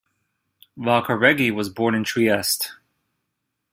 Valcareggi 0.79 1.53
was 1.53 1.69
born 1.69 1.93
in 1.93 2.03
Trieste. 2.03 2.69